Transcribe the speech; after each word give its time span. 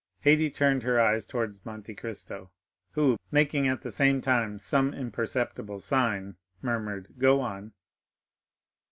Haydée 0.25 0.51
turned 0.51 0.81
her 0.81 0.99
eyes 0.99 1.27
towards 1.27 1.63
Monte 1.63 1.93
Cristo, 1.93 2.49
who, 2.93 3.17
making 3.29 3.67
at 3.67 3.81
the 3.81 3.91
same 3.91 4.19
time 4.19 4.57
some 4.57 4.95
imperceptible 4.95 5.79
sign, 5.79 6.37
murmured: 6.59 7.13
"Εἰπέ—speak." 7.19 7.71